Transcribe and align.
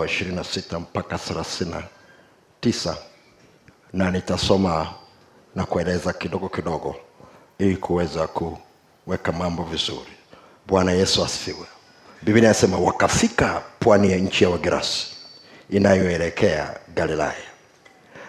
wa 0.00 0.06
26 0.06 0.80
mpaka 0.80 1.16
39 1.16 2.94
na 3.92 4.10
nitasoma 4.10 4.94
na 5.54 5.64
kueleza 5.66 6.12
kidogo 6.12 6.48
kidogo 6.48 6.96
ili 7.58 7.76
kuweza 7.76 8.26
kuweka 8.28 9.32
mambo 9.32 9.62
vizuri. 9.64 10.10
Bwana 10.66 10.92
yesu 10.92 11.24
asifiwe. 11.24 11.66
Biblia 12.22 12.44
inasema 12.44 12.78
wakafika 12.78 13.62
pwani 13.80 14.10
ya 14.12 14.18
nchi 14.18 14.44
ya 14.44 14.50
wagerasi 14.50 15.06
inayoelekea 15.70 16.80
galilaya. 16.94 17.50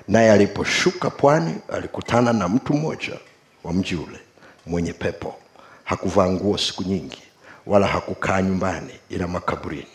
Naye 0.08 0.32
aliposhuka 0.32 1.10
pwani 1.10 1.56
alikutana 1.74 2.34
na 2.34 2.48
mtu 2.50 2.74
mmoja 2.74 3.14
wa 3.64 3.74
mji 3.74 3.96
ule 3.96 4.20
mwenye 4.66 4.94
pepo. 4.94 5.36
Hakuvaa 5.84 6.30
nguo 6.30 6.58
siku 6.58 6.84
nyingi 6.84 7.22
wala 7.66 7.88
hakukaa 7.88 8.42
nyumbani 8.42 8.94
ila 9.10 9.28
makaburini 9.28 9.88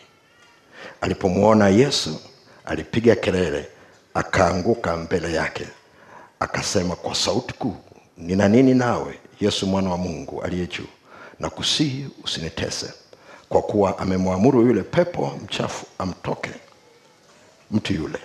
alipomwona 1.01 1.69
yesu 1.69 2.21
alipiga 2.65 3.15
kelele 3.15 3.69
akaanguka 4.15 4.97
mbele 4.97 5.33
yake 5.33 5.67
akasema 6.41 6.97
kwa 6.97 7.15
sauti 7.15 7.55
kuu 7.55 7.77
nina 8.19 8.49
nini 8.49 8.75
nawe 8.75 9.19
yesu 9.41 9.67
mwana 9.67 9.91
wa 9.91 9.97
mungu 9.97 10.43
aliye 10.43 10.67
juu? 10.67 10.87
Na 11.41 11.51
kusihi 11.51 12.09
usinitese 12.25 12.93
kwa 13.49 13.63
kuwa 13.63 13.99
amemwamuru 13.99 14.67
yule 14.67 14.83
pepo 14.83 15.33
mchafu 15.45 15.87
amtoke 15.99 16.51
mtu 17.71 17.93
yule. 17.95 18.19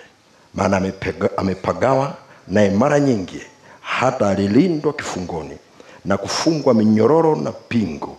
Maana 0.54 0.92
amepagawa 1.36 2.16
naye 2.48 2.70
mara 2.70 3.00
nyingi 3.00 3.40
hata 3.80 4.28
alilindwa 4.28 4.92
kifungoni 4.92 5.58
na 6.04 6.16
kufungwa 6.16 6.74
minyororo 6.74 7.36
na 7.36 7.52
pingu 7.52 8.16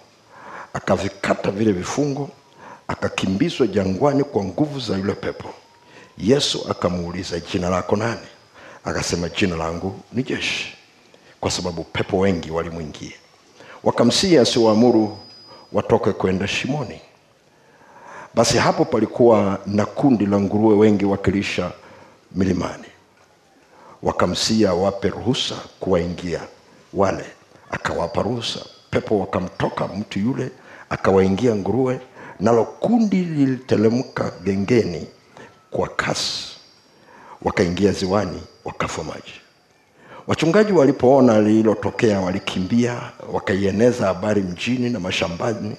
akavikata 0.73 1.51
vile 1.51 1.71
vifungo 1.71 2.29
akakimbizwa 2.87 3.67
jangwani 3.67 4.23
kwa 4.23 4.43
nguvu 4.43 4.79
za 4.79 4.97
yule 4.97 5.13
pepo. 5.13 5.49
Yesu 6.17 6.65
akamuuliza 6.69 7.39
jina 7.39 7.69
lako 7.69 7.95
nani? 7.95 8.27
Akasema 8.85 9.29
jina 9.29 9.55
langu 9.55 9.99
ni 10.13 10.23
jeshi 10.23 10.77
kwa 11.39 11.51
sababu 11.51 11.83
pepo 11.83 12.17
wengi 12.19 12.51
walimwingia. 12.51 13.11
Wakamsihi 13.83 14.37
asiwaamuru 14.37 15.17
watoke 15.71 16.11
kwenda 16.11 16.47
shimoni. 16.47 17.01
Basi 18.35 18.57
hapo 18.57 18.85
palikuwa 18.85 19.59
na 19.65 19.85
kundi 19.85 20.25
la 20.25 20.39
nguruwe 20.39 20.75
wengi 20.75 21.05
wakilisha 21.05 21.71
milimani. 22.31 22.85
Wakamsia 24.03 24.69
awape 24.69 25.09
ruhusa 25.09 25.55
kuwaingia. 25.79 26.41
Wale 26.93 27.25
akawapa 27.71 28.21
ruhusa. 28.21 28.59
Pepo 28.89 29.19
wakamtoka 29.19 29.87
mtu 29.87 30.19
yule 30.19 30.51
akawaingia 30.89 31.55
nguruwe 31.55 31.99
nalo 32.39 32.63
kundi 32.65 33.21
lilitelemka 33.25 34.31
gengeni 34.43 35.07
kwa 35.71 35.87
kasi. 35.87 36.43
Wakaingia 37.41 37.91
ziwani 37.91 38.41
wakafa 38.65 39.03
maji. 39.03 39.33
Wachungaji 40.27 40.71
walipoona 40.73 41.41
lililotokea 41.41 42.19
walikimbia 42.21 43.01
wakaieneza 43.33 44.05
habari 44.07 44.41
mjini 44.41 44.89
na 44.89 44.99
mashambani. 44.99 45.75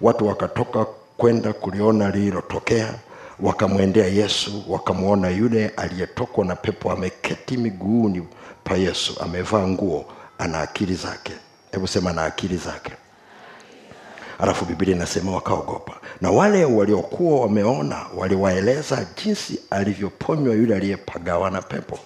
Watu 0.00 0.26
wakatoka 0.26 0.86
kwenda 1.16 1.52
kuliona 1.52 2.10
lililotokea 2.10 2.94
wakamwendea 3.40 4.06
yesu 4.06 4.64
wakamwona 4.68 5.28
yule 5.30 5.68
aliyetokwa 5.68 6.44
na 6.44 6.56
pepo 6.56 6.92
ameketi 6.92 7.56
miguuni 7.56 8.28
pa 8.64 8.76
yesu 8.76 9.20
amevaa 9.20 9.66
nguo 9.66 10.04
ana 10.38 10.60
akili 10.60 10.94
zake. 10.94 11.32
Hebu 11.72 11.86
sema 11.88 12.12
na 12.12 12.24
akili 12.24 12.56
zake 12.56 12.92
alafu 14.42 14.64
biblia 14.64 14.96
inasema 14.96 15.32
wakaogopa. 15.32 15.92
Na 16.20 16.30
wale 16.30 16.64
waliokuwa 16.64 17.40
wameona 17.40 18.06
waliwaeleza 18.16 19.06
jinsi 19.24 19.60
alivyoponywa 19.70 20.54
yule 20.54 20.76
aliyepagawa 20.76 21.50
na 21.50 21.62
pepo. 21.62 21.98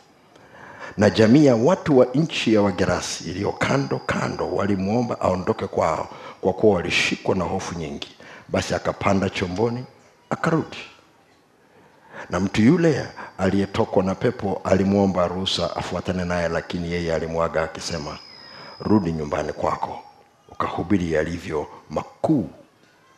Na 0.96 1.10
jamii 1.10 1.46
ya 1.46 1.56
watu 1.56 1.98
wa 1.98 2.06
nchi 2.14 2.54
ya 2.54 2.62
wagerasi 2.62 3.24
iliyo 3.30 3.52
kando 3.52 4.00
kando 4.06 4.50
walimwomba 4.50 5.20
aondoke 5.20 5.66
kwao 5.66 6.08
kwa 6.40 6.52
kuwa 6.52 6.76
walishikwa 6.76 7.34
na 7.34 7.44
hofu 7.44 7.78
nyingi. 7.78 8.08
Basi 8.48 8.74
akapanda 8.74 9.30
chomboni 9.30 9.84
akarudi. 10.30 10.76
Na 12.30 12.40
mtu 12.40 12.62
yule 12.62 13.06
aliyetokwa 13.38 14.02
na 14.02 14.14
pepo 14.14 14.60
alimwomba 14.64 15.28
ruhusa 15.28 15.76
afuatane 15.76 16.24
naye 16.24 16.48
lakini 16.48 16.92
yeye 16.92 17.14
alimwaga 17.14 17.62
akisema 17.62 18.18
rudi 18.80 19.12
nyumbani 19.12 19.52
kwako 19.52 19.98
ukahubiri 20.64 21.12
yalivyo 21.12 21.66
makuu 21.90 22.48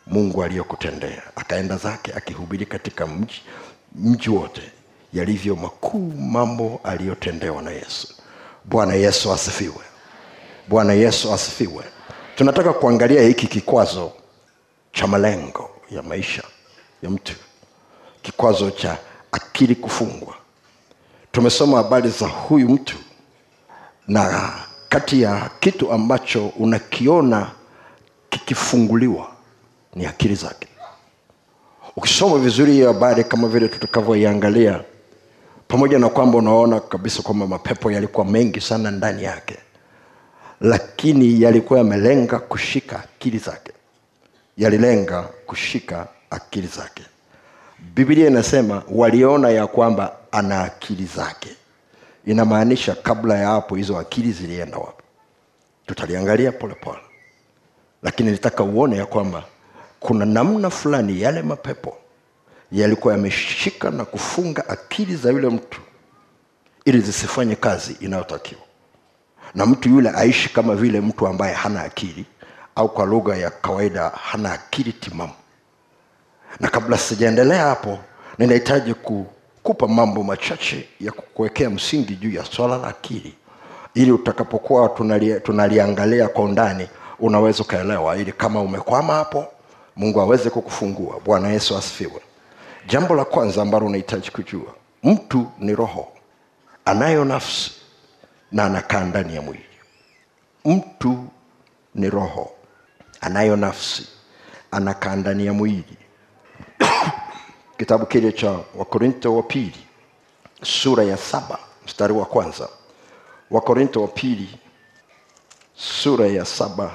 mungu 0.07 0.43
aliyokutendea. 0.43 1.21
Akaenda 1.35 1.77
zake 1.77 2.13
akihubiri 2.13 2.65
katika 2.65 3.07
mji, 3.07 3.41
mji 3.95 4.29
wote 4.29 4.61
yalivyo 5.13 5.55
makuu 5.55 6.11
mambo 6.11 6.81
aliyotendewa 6.83 7.61
na 7.61 7.71
yesu. 7.71 8.07
Bwana 8.65 8.93
yesu 8.93 9.33
asifiwe. 9.33 9.83
Bwana 10.67 10.93
yesu 10.93 11.33
asifiwe. 11.33 11.83
Tunataka 12.35 12.73
kuangalia 12.73 13.21
hiki 13.21 13.47
kikwazo 13.47 14.11
cha 14.91 15.07
malengo 15.07 15.69
ya 15.91 16.03
maisha 16.03 16.43
ya 17.03 17.09
mtu. 17.09 17.33
Kikwazo 18.21 18.71
cha 18.71 18.97
akili 19.31 19.75
kufungwa. 19.75 20.35
Tumesoma 21.31 21.77
habari 21.77 22.09
za 22.09 22.27
huyu 22.27 22.69
mtu 22.69 22.97
na 24.07 24.53
kati 24.89 25.21
ya 25.21 25.49
kitu 25.59 25.91
ambacho 25.91 26.47
unakiona 26.47 27.51
kikifunguliwa 28.29 29.27
ni 29.95 30.05
akili 30.05 30.35
zake. 30.35 30.67
Ukisoma 31.95 32.37
vizuri 32.37 32.71
hiyo 32.73 32.93
habari 32.93 33.23
kama 33.23 33.47
vile 33.47 33.67
tutakavyoiangalia 33.67 34.81
pamoja 35.67 35.99
na 35.99 36.09
kwamba 36.09 36.37
unaona 36.37 36.79
kabisa 36.79 37.21
kwamba 37.21 37.47
mapepo 37.47 37.91
yalikuwa 37.91 38.25
mengi 38.25 38.61
sana 38.61 38.91
ndani 38.91 39.23
yake 39.23 39.57
lakini 40.61 41.41
yalikuwa 41.41 41.79
yamelenga 41.79 42.39
kushika 42.39 42.99
akili 42.99 43.37
zake. 43.37 43.71
Yalilenga 44.57 45.21
kushika 45.21 46.07
akili 46.29 46.67
zake. 46.67 47.03
Biblia 47.95 48.27
inasema 48.27 48.83
waliona 48.91 49.49
ya 49.49 49.67
kwamba 49.67 50.15
ana 50.31 50.63
akili 50.63 51.05
zake 51.05 51.49
inamaanisha 52.27 52.95
kabla 52.95 53.37
ya 53.37 53.47
hapo 53.47 53.75
hizo 53.75 53.97
akili 53.97 54.31
zilienda 54.31 54.77
wapi? 54.77 55.03
Tutaliangalia 55.85 56.51
polepole 56.51 56.99
lakini 58.03 58.31
nitaka 58.31 58.63
uone 58.63 58.97
ya 58.97 59.05
kwamba 59.05 59.43
kuna 59.99 60.25
namna 60.25 60.69
fulani 60.69 61.21
yale 61.21 61.41
mapepo 61.41 61.97
yalikuwa 62.71 63.13
yameshika 63.13 63.91
na 63.91 64.05
kufunga 64.05 64.69
akili 64.69 65.15
za 65.15 65.29
yule 65.31 65.49
mtu 65.49 65.81
ili 66.85 66.99
zisifanye 66.99 67.55
kazi 67.55 67.97
inayotakiwa. 67.99 68.61
Na 69.55 69.65
mtu 69.65 69.89
yule 69.89 70.09
aishi 70.09 70.49
kama 70.53 70.75
vile 70.75 71.01
mtu 71.01 71.27
ambaye 71.27 71.53
hana 71.53 71.83
akili 71.83 72.25
au 72.75 72.89
kwa 72.89 73.05
lugha 73.05 73.35
ya 73.37 73.49
kawaida 73.49 74.09
hana 74.09 74.53
akili 74.53 74.93
timamu. 74.93 75.33
Na 76.59 76.67
kabla 76.69 76.97
sijaendelea 76.97 77.63
hapo 77.63 77.99
ninahitaji 78.37 78.93
kukupa 79.67 79.87
mambo 79.93 80.23
machache 80.23 80.87
ya 80.99 81.11
kukuwekea 81.11 81.69
msingi 81.69 82.15
juu 82.15 82.31
ya 82.31 82.45
swala 82.45 82.77
la 82.77 82.87
akili. 82.87 83.33
Ili 83.93 84.11
utakapokuwa 84.11 84.89
tunali, 84.89 85.39
tunaliangalia 85.39 86.27
kwa 86.27 86.43
undani 86.43 86.87
unaweza 87.19 87.63
ukaelewa. 87.63 88.17
Ili 88.17 88.31
kama 88.31 88.61
umekwama 88.61 89.13
hapo 89.13 89.45
mungu 89.95 90.21
aweze 90.21 90.49
kukufungua. 90.49 91.19
Bwana 91.25 91.47
yesu 91.49 91.77
asifiwe. 91.77 92.21
Jambo 92.87 93.15
la 93.15 93.25
kwanza 93.25 93.61
ambalo 93.61 93.85
unahitaji 93.85 94.31
kujua 94.31 94.73
mtu 95.03 95.47
ni 95.59 95.75
roho. 95.75 96.07
Anayo 96.85 97.25
nafsi 97.25 97.71
na 98.51 98.63
anakaa 98.65 99.03
ndani 99.03 99.35
ya 99.35 99.41
mwili. 99.41 99.65
Mtu 100.65 101.25
ni 101.95 102.09
roho. 102.09 102.51
Anayo 103.21 103.55
nafsi 103.55 104.07
anakaa 104.71 105.15
ndani 105.15 105.45
ya 105.45 105.53
mwili 105.53 105.97
kitabu 107.77 108.05
kile 108.05 108.31
cha 108.31 108.59
wakorinto 108.75 109.35
wa 109.35 109.43
pili 109.43 109.85
sura 110.63 111.03
ya 111.03 111.17
saba 111.17 111.59
mstari 111.85 112.13
wa 112.13 112.25
kwanza. 112.25 112.69
Wakorinto 113.51 114.01
wa 114.01 114.07
pili 114.07 114.59
sura 115.75 116.27
ya 116.27 116.45
saba 116.45 116.91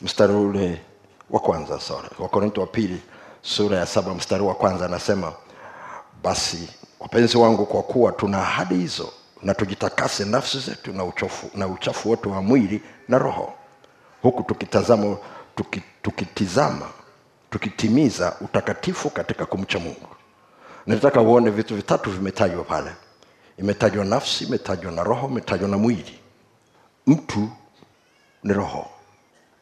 mstari 0.00 0.32
ule 0.34 0.80
wa 1.30 1.40
kwanza 1.40 1.78
wakorinto 2.18 2.60
wa 2.60 2.66
pili 2.66 3.02
sura 3.42 3.78
ya 3.78 3.86
saba 3.86 4.14
mstari 4.14 4.42
wa 4.42 4.54
kwanza 4.54 4.84
anasema 4.84 5.32
basi 6.22 6.68
wapenzi 7.00 7.36
wangu 7.38 7.66
kwa 7.66 7.82
kuwa 7.82 8.12
tuna 8.12 8.38
ahadi 8.38 8.74
hizo 8.74 9.12
na 9.42 9.54
tujitakase 9.54 10.24
nafsi 10.24 10.58
zetu 10.60 10.92
na 10.92 11.04
uchafu, 11.04 11.50
na 11.54 11.66
uchafu 11.68 12.10
wote 12.10 12.28
wa 12.28 12.42
mwili 12.42 12.82
na 13.08 13.18
roho 13.18 13.52
huku 14.22 14.42
tukitazama 14.42 15.16
tuki, 15.56 15.82
tukitizama 16.02 16.88
tukitimiza 17.54 18.36
utakatifu 18.40 19.10
katika 19.10 19.46
kumcha 19.46 19.78
mungu. 19.78 20.08
Nataka 20.86 21.20
uone 21.20 21.50
vitu 21.50 21.76
vitatu 21.76 22.10
vimetajwa 22.10 22.64
pale. 22.64 22.90
Imetajwa 23.58 24.04
nafsi 24.04 24.44
imetajwa 24.44 24.92
na 24.92 25.02
roho 25.04 25.28
imetajwa 25.28 25.68
na 25.68 25.78
mwili. 25.78 26.18
Mtu 27.06 27.48
ni 28.44 28.52
roho. 28.52 28.90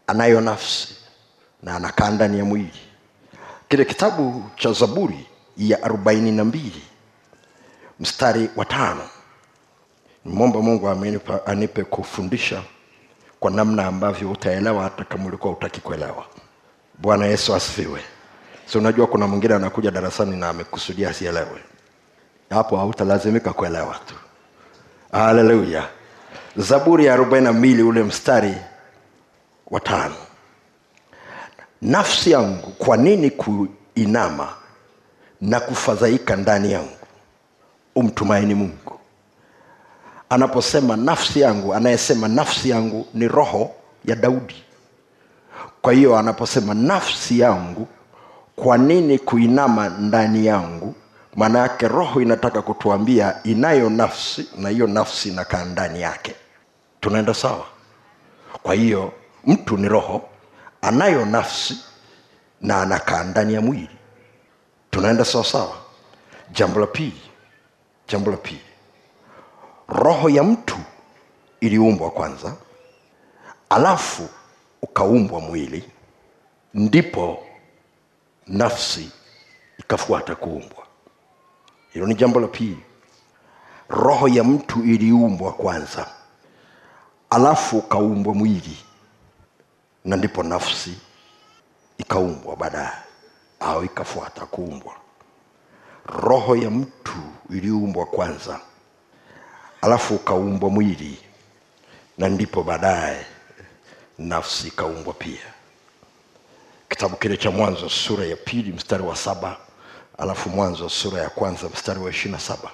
Anayo 0.06 0.40
nafsi 0.40 0.96
na 1.62 1.76
anakaa 1.76 2.10
ndani 2.10 2.38
ya 2.38 2.44
mwili. 2.44 2.80
Kile 3.68 3.84
kitabu 3.84 4.44
cha 4.56 4.72
zaburi 4.72 5.26
ya 5.56 5.82
arobaini 5.82 6.32
na 6.32 6.44
mbili 6.44 6.82
mstari 8.00 8.50
wa 8.56 8.64
tano. 8.64 9.02
Nimwomba 10.24 10.60
mungu 10.62 10.88
anipe 11.46 11.84
kufundisha 11.84 12.62
kwa 13.40 13.50
namna 13.50 13.86
ambavyo 13.86 14.30
utaelewa 14.30 14.82
hata 14.82 15.04
kama 15.04 15.26
ulikuwa 15.26 15.52
utaki 15.52 15.80
kuelewa 15.80 16.26
bwana 17.02 17.26
yesu 17.26 17.54
asifiwe. 17.54 18.00
Si 18.66 18.78
unajua 18.78 19.06
kuna 19.06 19.26
mwingine 19.26 19.54
anakuja 19.54 19.90
darasani 19.90 20.36
na 20.36 20.48
amekusudia 20.48 21.08
asielewe. 21.10 21.60
Hapo 22.50 22.76
hautalazimika 22.76 23.52
kuelewa 23.52 23.94
tu. 24.06 24.14
Haleluya 25.12 25.88
zaburi 26.56 27.04
ya 27.04 27.14
arobaini 27.14 27.46
na 27.46 27.52
mbili 27.52 27.82
ule 27.82 28.02
mstari 28.02 28.54
wa 29.70 29.80
tano. 29.80 30.14
Nafsi 31.82 32.30
yangu 32.30 32.70
kwa 32.70 32.96
nini 32.96 33.30
kuinama 33.30 34.48
na 35.40 35.60
kufadhaika 35.60 36.36
ndani 36.36 36.72
yangu? 36.72 36.96
Umtumaini 37.94 38.54
mungu. 38.54 38.98
Anaposema 40.28 40.96
nafsi 40.96 41.40
yangu 41.40 41.74
anayesema 41.74 42.28
nafsi 42.28 42.70
yangu 42.70 43.06
ni 43.14 43.28
roho 43.28 43.70
ya 44.04 44.16
daudi 44.16 44.64
kwa 45.82 45.92
hiyo 45.92 46.16
anaposema 46.18 46.74
nafsi 46.74 47.38
yangu 47.40 47.88
kwa 48.56 48.78
nini 48.78 49.18
kuinama 49.18 49.88
ndani 49.88 50.46
yangu? 50.46 50.94
Maana 51.36 51.58
yake 51.58 51.88
roho 51.88 52.20
inataka 52.20 52.62
kutuambia 52.62 53.42
inayo 53.42 53.90
nafsi 53.90 54.48
na 54.58 54.68
hiyo 54.68 54.86
nafsi 54.86 55.28
inakaa 55.28 55.64
ndani 55.64 56.00
yake. 56.02 56.34
Tunaenda 57.00 57.34
sawa? 57.34 57.64
Kwa 58.62 58.74
hiyo 58.74 59.12
mtu 59.46 59.76
ni 59.76 59.88
roho 59.88 60.28
anayo 60.82 61.24
nafsi 61.24 61.78
na 62.60 62.82
anakaa 62.82 63.24
ndani 63.24 63.54
ya 63.54 63.60
mwili. 63.60 63.90
Tunaenda 64.90 65.24
sawa 65.24 65.44
sawa? 65.44 65.76
Jambo 66.52 66.80
la 66.80 66.86
pili 66.86 67.20
jambo 68.08 68.30
la 68.30 68.36
pili. 68.36 68.60
Roho 69.88 70.28
ya 70.28 70.42
mtu 70.42 70.76
iliumbwa 71.60 72.10
kwanza 72.10 72.54
alafu 73.70 74.28
ukaumbwa 74.82 75.40
mwili 75.40 75.84
ndipo 76.74 77.44
nafsi 78.46 79.10
ikafuata 79.78 80.34
kuumbwa. 80.34 80.86
Hilo 81.92 82.06
ni 82.06 82.14
jambo 82.14 82.40
la 82.40 82.46
pili. 82.48 82.78
Roho 83.88 84.28
ya 84.28 84.44
mtu 84.44 84.82
iliumbwa 84.82 85.52
kwanza 85.52 86.06
alafu 87.30 87.78
ukaumbwa 87.78 88.34
mwili 88.34 88.76
na 90.04 90.16
ndipo 90.16 90.42
nafsi 90.42 90.98
ikaumbwa 91.98 92.56
baadaye 92.56 92.92
au 93.60 93.84
ikafuata 93.84 94.46
kuumbwa. 94.46 94.94
Roho 96.06 96.56
ya 96.56 96.70
mtu 96.70 97.18
iliumbwa 97.50 98.06
kwanza 98.06 98.60
alafu 99.82 100.14
ukaumbwa 100.14 100.70
mwili 100.70 101.18
na 102.18 102.28
ndipo 102.28 102.62
baadaye 102.62 103.26
nafsi 104.22 104.68
ikaumbwa 104.68 105.14
pia. 105.14 105.40
Kitabu 106.88 107.16
kile 107.16 107.36
cha 107.36 107.50
mwanzo 107.50 107.88
sura 107.88 108.24
ya 108.24 108.36
pili 108.36 108.72
mstari 108.72 109.02
wa 109.02 109.16
saba 109.16 109.56
alafu 110.18 110.48
mwanzo 110.50 110.88
sura 110.88 111.22
ya 111.22 111.30
kwanza 111.30 111.68
mstari 111.68 112.00
wa 112.00 112.10
ishirina 112.10 112.38
saba. 112.38 112.70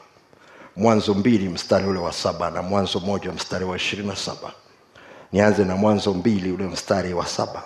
Mwanzo 0.76 1.14
mbili 1.14 1.48
mstari 1.48 1.86
ule 1.88 1.98
wa 1.98 2.12
saba 2.12 2.50
na 2.50 2.62
mwanzo 2.62 3.00
moja 3.00 3.32
mstari 3.32 3.64
wa 3.64 3.76
ishirini 3.76 4.08
na 4.08 4.16
saba. 4.16 4.52
Nianze 5.32 5.64
na 5.64 5.76
mwanzo 5.76 6.14
mbili 6.14 6.52
ule 6.52 6.64
mstari 6.64 7.14
wa 7.14 7.26
saba. 7.26 7.62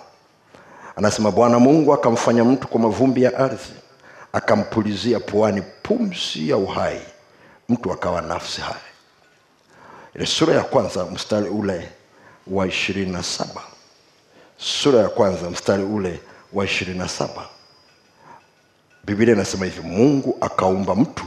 Anasema 0.95 1.31
bwana 1.31 1.59
mungu 1.59 1.93
akamfanya 1.93 2.43
mtu 2.43 2.67
kwa 2.67 2.79
mavumbi 2.79 3.23
ya 3.23 3.37
ardhi 3.37 3.73
akampulizia 4.33 5.19
puani 5.19 5.61
pumzi 5.83 6.49
ya 6.49 6.57
uhai 6.57 7.01
mtu 7.69 7.91
akawa 7.93 8.21
nafsi 8.21 8.61
hai. 8.61 8.75
Ile 10.15 10.25
sura 10.25 10.53
ya 10.55 10.63
kwanza 10.63 11.05
mstari 11.05 11.49
ule 11.49 11.89
wa 12.47 12.67
ishirini 12.67 13.11
na 13.11 13.23
saba 13.23 13.61
sura 14.63 14.99
ya 14.99 15.09
kwanza 15.09 15.49
mstari 15.49 15.83
ule 15.83 16.19
wa 16.53 16.65
ishirini 16.65 16.99
na 16.99 17.07
saba. 17.07 17.49
Biblia 19.03 19.33
inasema 19.33 19.65
hivi 19.65 19.81
mungu 19.81 20.37
akaumba 20.41 20.95
mtu 20.95 21.23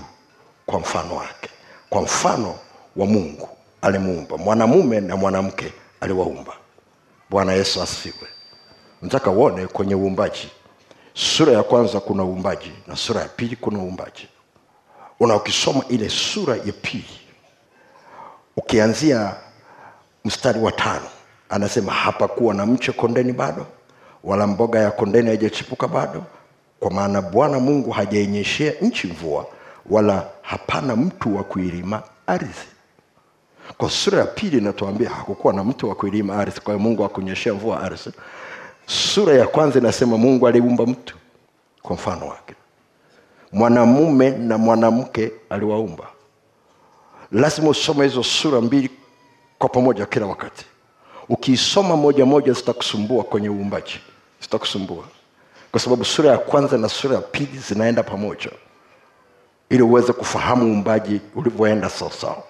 kwa 0.67 0.81
mfano 0.81 1.17
wake 1.17 1.51
kwa 1.91 2.03
mfano 2.03 2.59
wa 2.97 3.07
mungu 3.07 3.49
alimuumba 3.83 4.37
mwanamume 4.37 5.01
na 5.01 5.17
mwanamke 5.17 5.73
aliwaumba. 6.01 6.53
Bwana 7.31 7.53
yesu 7.53 7.83
asifiwe. 7.83 8.29
Nataka 9.03 9.31
uone 9.31 9.67
kwenye 9.67 9.95
uumbaji. 9.95 10.49
Sura 11.15 11.53
ya 11.53 11.63
kwanza 11.63 12.01
kuna 12.01 12.25
uumbaji 12.25 12.73
na 12.87 12.97
sura 12.97 13.21
ya 13.21 13.29
pili 13.29 13.57
kuna 13.57 13.79
uumbaji. 13.79 14.29
Una 15.21 15.37
ukisoma 15.37 15.85
ile 15.89 16.09
sura 16.11 16.57
ya 16.57 16.73
pili 16.83 17.21
ukianzia 18.57 19.35
mstari 20.25 20.61
wa 20.61 20.73
tano 20.73 21.07
anasema 21.49 21.93
hapakuwa 21.93 22.55
na 22.55 22.67
mche 22.67 22.93
kondeni 22.93 23.33
bado 23.33 23.67
wala 24.25 24.47
mboga 24.47 24.79
ya 24.81 24.91
kondeni 24.91 25.29
haijachipuka 25.29 25.89
bado. 25.89 26.23
Kwa 26.81 26.91
maana 26.91 27.23
bwana 27.23 27.61
mungu 27.61 27.91
hajainyeshea 27.91 28.73
nchi 28.83 29.07
mvua 29.07 29.47
wala 29.91 30.29
hapana 30.43 30.97
mtu 30.97 31.37
wa 31.37 31.45
kuilima 31.45 32.03
ardhi. 32.27 32.67
Kwa 33.79 33.91
sura 33.91 34.19
ya 34.19 34.25
pili 34.25 34.59
inatuambia 34.59 35.11
hakukuwa 35.11 35.53
na 35.53 35.65
mtu 35.65 35.89
wa 35.89 35.95
kuilima 35.95 36.37
ardhi 36.37 36.61
kwa 36.61 36.75
hiyo 36.75 36.79
mungu 36.89 37.05
akunyeshea 37.05 37.55
mvua 37.55 37.81
ardhi. 37.83 38.11
Sura 38.87 39.35
ya 39.35 39.47
kwanza 39.47 39.79
inasema 39.79 40.19
mungu 40.19 40.49
aliumba 40.49 40.87
mtu 40.87 41.17
kwa 41.83 41.95
mfano 41.97 42.27
wake. 42.29 42.55
Mwanamume 43.53 44.31
na 44.31 44.59
mwanamke 44.59 45.33
aliwaumba. 45.51 46.05
Lazima 47.33 47.69
usome 47.69 48.05
hizo 48.05 48.23
sura 48.23 48.61
mbili 48.61 48.91
kwa 49.59 49.69
pamoja 49.69 50.07
kila 50.07 50.27
wakati 50.27 50.65
ukiisoma 51.29 51.97
moja 51.97 52.27
moja 52.27 52.53
zitakusumbua 52.53 53.25
kwenye 53.25 53.49
uumbaji. 53.51 54.01
Zitakusumbua. 54.41 55.05
Kwa 55.71 55.81
sababu 55.81 56.05
sura 56.05 56.31
ya 56.31 56.39
kwanza 56.39 56.79
na 56.79 56.89
sura 56.89 57.15
ya 57.15 57.21
pili 57.21 57.59
zinaenda 57.59 58.03
pamoja. 58.03 58.51
Ili 59.71 59.83
uweze 59.83 60.13
kufahamu 60.13 60.67
uumbaji 60.67 61.21
ulivyoenda 61.35 61.89
sawasawa 61.91 62.43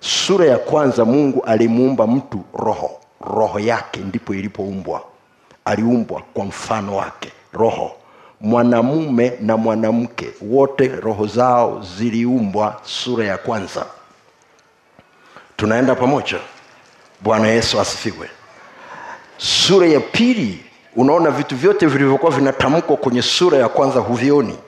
sura 0.00 0.46
ya 0.46 0.58
kwanza 0.58 1.04
mungu 1.04 1.42
alimuumba 1.44 2.06
mtu 2.06 2.44
roho. 2.54 2.90
Roho 3.20 3.58
yake 3.60 4.00
ndipo 4.00 4.34
ilipoumbwa. 4.34 5.02
Aliumbwa 5.64 6.22
kwa 6.34 6.44
mfano 6.44 6.96
wake. 6.96 7.32
Roho. 7.52 7.92
Mwanamume 8.40 9.32
na 9.40 9.56
mwanamke. 9.56 10.28
Wote 10.42 10.88
roho 10.88 11.26
zao 11.26 11.82
ziliumbwa 11.98 12.80
sura 12.84 13.24
ya 13.24 13.38
kwanza. 13.38 13.86
Tunaenda 15.56 15.94
pamoja 15.94 16.38
bwana 17.20 17.48
yesu 17.48 17.80
asifiwe. 17.80 18.30
Sura 19.38 19.86
ya 19.86 20.00
pili 20.00 20.64
unaona 20.96 21.30
vitu 21.30 21.56
vyote 21.56 21.86
vilivyokuwa 21.86 22.32
vinatamkwa 22.32 22.96
kwenye 22.96 23.22
sura 23.22 23.58
ya 23.58 23.68
kwanza 23.68 24.00
huvioni. 24.00 24.58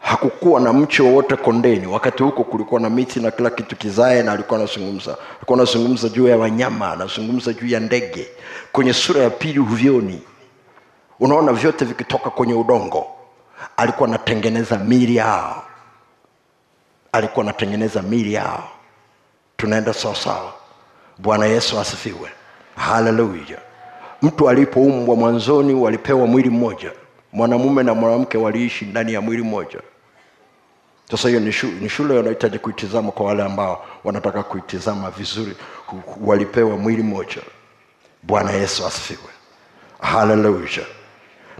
Hakukuwa 0.00 0.60
na 0.60 0.72
mche 0.72 1.02
wowote 1.02 1.36
kondeni. 1.36 1.86
Wakati 1.86 2.22
huko 2.22 2.44
kulikuwa 2.44 2.80
na 2.80 2.90
miti 2.90 3.20
na 3.20 3.30
kila 3.30 3.50
kitu 3.50 3.76
kizae 3.76 4.22
na 4.22 4.32
alikuwa 4.32 4.58
anazungumza. 4.60 5.16
Alikuwa 5.36 5.58
anazungumza 5.58 6.08
juu 6.08 6.28
ya 6.28 6.36
wanyama 6.36 6.92
anazungumza 6.92 7.52
juu 7.52 7.66
ya 7.66 7.80
ndege. 7.80 8.28
Kwenye 8.72 8.92
sura 8.92 9.22
ya 9.22 9.30
pili 9.30 9.58
huvioni. 9.58 10.22
Unaona 11.20 11.52
vyote 11.52 11.84
vikitoka 11.84 12.30
kwenye 12.30 12.54
udongo. 12.54 13.06
Alikuwa 13.76 14.08
anatengeneza 14.08 14.78
mili 14.78 15.16
yao. 15.16 15.62
Alikuwa 17.12 17.44
anatengeneza 17.44 18.02
mili 18.02 18.32
yao. 18.34 18.68
Tunaenda 19.56 19.94
sawasawa 19.94 20.52
bwana 21.18 21.46
yesu 21.46 21.80
asifiwe. 21.80 22.30
Haleluya 22.76 23.58
mtu 24.22 24.48
alipoumbwa 24.48 25.16
mwanzoni 25.16 25.74
walipewa 25.74 26.26
mwili 26.26 26.50
mmoja. 26.50 26.92
Mwanamume 27.32 27.82
na 27.82 27.94
mwanamke 27.94 28.38
waliishi 28.38 28.84
ndani 28.84 29.12
ya 29.12 29.20
mwili 29.20 29.42
mmoja. 29.42 29.78
Sasa 31.10 31.28
hiyo 31.28 31.40
ni 31.80 31.88
shule, 31.88 32.16
wanahitaji 32.16 32.58
kuitizama 32.58 33.12
kwa 33.12 33.26
wale 33.26 33.42
ambao 33.42 33.84
wanataka 34.04 34.42
kuitizama 34.42 35.10
vizuri 35.10 35.56
walipewa 36.24 36.76
mwili 36.76 37.02
mmoja. 37.02 37.42
Bwana 38.22 38.50
yesu 38.50 38.86
asifiwe. 38.86 39.30
Haleluya 40.00 40.84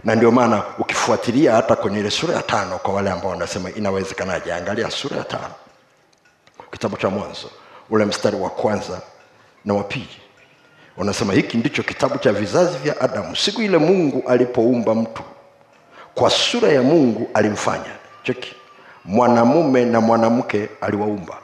na 0.03 0.15
ndio 0.15 0.31
maana 0.31 0.63
ukifuatilia 0.79 1.55
hata 1.55 1.75
kwenye 1.75 1.99
ile 1.99 2.11
sura 2.11 2.35
ya 2.35 2.41
tano 2.41 2.77
kwa 2.77 2.93
wale 2.93 3.11
ambao 3.11 3.31
wanasema 3.31 3.71
inawezekanaje 3.71 4.53
angalia 4.53 4.91
sura 4.91 5.17
ya 5.17 5.23
tano. 5.23 5.53
Kitabu 6.71 6.97
cha 6.97 7.09
mwanzo 7.09 7.49
ule 7.89 8.05
mstari 8.05 8.35
wa 8.37 8.49
kwanza 8.49 9.01
na 9.65 9.73
wapili 9.73 10.09
wanasema 10.97 11.33
hiki 11.33 11.57
ndicho 11.57 11.83
kitabu 11.83 12.17
cha 12.17 12.33
vizazi 12.33 12.77
vya 12.77 13.01
adamu 13.01 13.35
siku 13.35 13.61
ile 13.61 13.77
mungu 13.77 14.23
alipoumba 14.27 14.95
mtu. 14.95 15.23
Kwa 16.15 16.29
sura 16.29 16.69
ya 16.69 16.81
mungu 16.81 17.29
alimfanya. 17.33 17.91
Cheki. 18.23 18.55
Mwanamume 19.05 19.85
na 19.85 20.01
mwanamke 20.01 20.69
aliwaumba. 20.81 21.37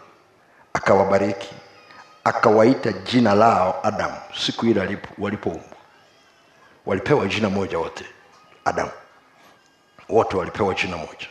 Akawabariki. 0.73 1.49
Akawaita 2.23 2.91
jina 2.91 3.33
lao 3.35 3.79
adamu 3.83 4.15
siku 4.45 4.65
ile 4.65 4.97
walipoumbwa. 5.17 5.77
Walipewa 6.85 7.25
jina 7.27 7.49
moja 7.49 7.79
wote 7.79 8.05
adamu. 8.65 8.91
Wote 10.09 10.38
walipewa 10.38 10.73
jina 10.73 10.97
moja 10.97 11.27